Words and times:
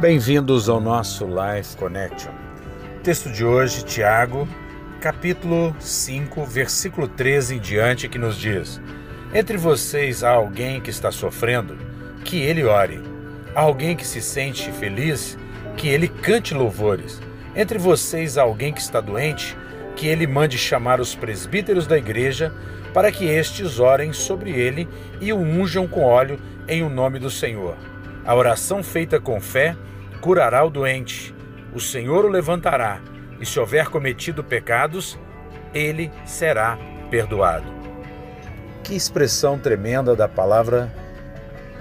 Bem-vindos 0.00 0.68
ao 0.68 0.80
nosso 0.80 1.24
Life 1.26 1.76
Connection. 1.76 2.32
Texto 3.02 3.30
de 3.30 3.44
hoje, 3.44 3.84
Tiago, 3.84 4.46
capítulo 5.00 5.74
5, 5.78 6.44
versículo 6.44 7.08
13 7.08 7.56
em 7.56 7.58
diante, 7.58 8.08
que 8.08 8.18
nos 8.18 8.36
diz: 8.36 8.80
Entre 9.32 9.56
vocês 9.56 10.22
há 10.22 10.32
alguém 10.32 10.80
que 10.80 10.90
está 10.90 11.10
sofrendo, 11.10 11.78
que 12.24 12.42
ele 12.42 12.64
ore. 12.64 13.00
Há 13.54 13.60
alguém 13.60 13.96
que 13.96 14.06
se 14.06 14.20
sente 14.20 14.70
feliz, 14.72 15.38
que 15.76 15.88
ele 15.88 16.08
cante 16.08 16.52
louvores. 16.52 17.20
Entre 17.56 17.78
vocês 17.78 18.36
há 18.36 18.42
alguém 18.42 18.72
que 18.72 18.80
está 18.80 19.00
doente, 19.00 19.56
que 19.96 20.06
ele 20.06 20.26
mande 20.26 20.58
chamar 20.58 21.00
os 21.00 21.14
presbíteros 21.14 21.86
da 21.86 21.98
igreja, 21.98 22.52
para 22.92 23.10
que 23.10 23.24
estes 23.24 23.78
orem 23.78 24.12
sobre 24.12 24.50
ele 24.50 24.88
e 25.20 25.32
o 25.32 25.38
unjam 25.38 25.86
com 25.86 26.04
óleo 26.04 26.38
em 26.68 26.82
o 26.82 26.88
nome 26.88 27.18
do 27.18 27.30
Senhor. 27.30 27.76
A 28.24 28.34
oração 28.34 28.82
feita 28.82 29.20
com 29.20 29.40
fé 29.40 29.76
curará 30.20 30.64
o 30.64 30.70
doente, 30.70 31.34
o 31.74 31.80
Senhor 31.80 32.24
o 32.24 32.28
levantará, 32.28 33.00
e 33.40 33.46
se 33.46 33.58
houver 33.58 33.88
cometido 33.88 34.44
pecados, 34.44 35.18
ele 35.74 36.10
será 36.24 36.78
perdoado. 37.10 37.66
Que 38.84 38.94
expressão 38.94 39.58
tremenda 39.58 40.14
da 40.14 40.28
palavra, 40.28 40.92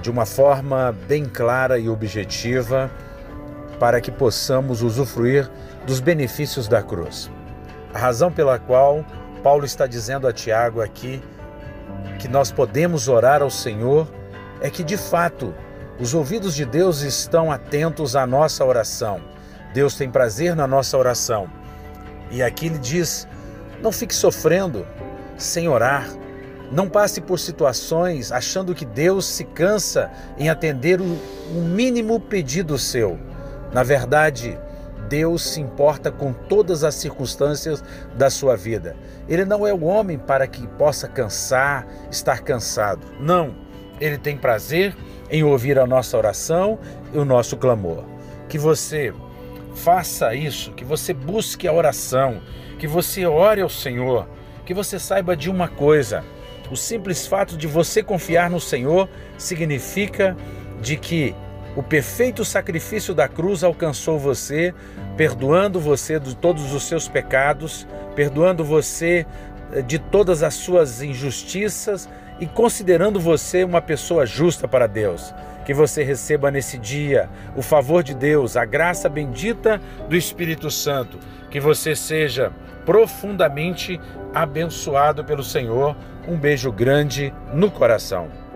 de 0.00 0.10
uma 0.10 0.24
forma 0.24 0.96
bem 1.06 1.24
clara 1.24 1.78
e 1.78 1.88
objetiva, 1.88 2.90
para 3.78 4.00
que 4.00 4.10
possamos 4.10 4.82
usufruir 4.82 5.50
dos 5.86 6.00
benefícios 6.00 6.68
da 6.68 6.82
cruz. 6.82 7.30
A 7.92 7.98
razão 7.98 8.30
pela 8.30 8.58
qual 8.58 9.04
Paulo 9.42 9.64
está 9.64 9.86
dizendo 9.86 10.28
a 10.28 10.32
Tiago 10.32 10.80
aqui 10.80 11.22
que 12.18 12.28
nós 12.28 12.52
podemos 12.52 13.08
orar 13.08 13.42
ao 13.42 13.50
Senhor 13.50 14.08
é 14.60 14.70
que, 14.70 14.84
de 14.84 14.96
fato, 14.96 15.54
os 15.98 16.14
ouvidos 16.14 16.54
de 16.54 16.64
Deus 16.64 17.02
estão 17.02 17.50
atentos 17.50 18.14
à 18.14 18.26
nossa 18.26 18.64
oração. 18.64 19.20
Deus 19.74 19.94
tem 19.94 20.10
prazer 20.10 20.54
na 20.54 20.66
nossa 20.66 20.96
oração. 20.96 21.50
E 22.30 22.42
aqui 22.42 22.66
ele 22.66 22.78
diz: 22.78 23.26
não 23.82 23.90
fique 23.90 24.14
sofrendo 24.14 24.86
sem 25.36 25.68
orar. 25.68 26.08
Não 26.70 26.88
passe 26.88 27.20
por 27.20 27.38
situações 27.38 28.30
achando 28.30 28.74
que 28.74 28.84
Deus 28.84 29.26
se 29.26 29.44
cansa 29.44 30.10
em 30.38 30.48
atender 30.48 31.00
o, 31.00 31.18
mínimo 31.52 32.20
pedido 32.20 32.78
seu. 32.78 33.18
Na 33.72 33.82
verdade, 33.82 34.56
Deus 35.10 35.42
se 35.42 35.60
importa 35.60 36.12
com 36.12 36.32
todas 36.32 36.84
as 36.84 36.94
circunstâncias 36.94 37.82
da 38.16 38.30
sua 38.30 38.56
vida. 38.56 38.96
Ele 39.28 39.44
não 39.44 39.66
é 39.66 39.74
o 39.74 39.82
homem 39.82 40.16
para 40.16 40.46
que 40.46 40.66
possa 40.68 41.08
cansar, 41.08 41.84
estar 42.10 42.42
cansado. 42.42 43.04
Não. 43.18 43.52
Ele 44.00 44.16
tem 44.16 44.36
prazer 44.36 44.96
em 45.28 45.42
ouvir 45.42 45.80
a 45.80 45.86
nossa 45.86 46.16
oração 46.16 46.78
e 47.12 47.18
o 47.18 47.24
nosso 47.24 47.56
clamor. 47.56 48.04
Que 48.48 48.56
você 48.56 49.12
faça 49.74 50.32
isso, 50.32 50.72
que 50.72 50.84
você 50.84 51.12
busque 51.12 51.66
a 51.66 51.72
oração, 51.72 52.40
que 52.78 52.86
você 52.86 53.26
ore 53.26 53.60
ao 53.60 53.68
Senhor, 53.68 54.28
que 54.64 54.72
você 54.72 54.96
saiba 54.96 55.36
de 55.36 55.50
uma 55.50 55.66
coisa: 55.66 56.24
o 56.70 56.76
simples 56.76 57.26
fato 57.26 57.56
de 57.56 57.66
você 57.66 58.00
confiar 58.00 58.48
no 58.48 58.60
Senhor 58.60 59.08
significa 59.36 60.36
de 60.80 60.96
que 60.96 61.34
o 61.76 61.82
perfeito 61.82 62.44
sacrifício 62.44 63.14
da 63.14 63.28
cruz 63.28 63.62
alcançou 63.62 64.18
você, 64.18 64.74
perdoando 65.16 65.78
você 65.78 66.18
de 66.18 66.34
todos 66.34 66.72
os 66.72 66.82
seus 66.82 67.08
pecados, 67.08 67.86
perdoando 68.16 68.64
você 68.64 69.24
eh, 69.72 69.82
de 69.82 69.98
todas 69.98 70.42
as 70.42 70.54
suas 70.54 71.00
injustiças 71.00 72.08
e 72.40 72.46
considerando 72.46 73.20
você 73.20 73.62
uma 73.62 73.80
pessoa 73.80 74.26
justa 74.26 74.66
para 74.66 74.88
Deus. 74.88 75.32
Que 75.64 75.72
você 75.72 76.02
receba 76.02 76.50
nesse 76.50 76.76
dia 76.76 77.28
o 77.54 77.62
favor 77.62 78.02
de 78.02 78.14
Deus, 78.14 78.56
a 78.56 78.64
graça 78.64 79.08
bendita 79.08 79.80
do 80.08 80.16
Espírito 80.16 80.70
Santo. 80.70 81.18
Que 81.50 81.60
você 81.60 81.94
seja 81.94 82.50
profundamente 82.84 84.00
abençoado 84.34 85.24
pelo 85.24 85.44
Senhor. 85.44 85.96
Um 86.26 86.36
beijo 86.36 86.72
grande 86.72 87.32
no 87.54 87.70
coração. 87.70 88.49